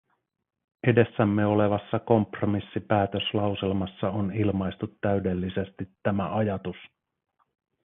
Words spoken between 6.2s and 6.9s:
ajatus.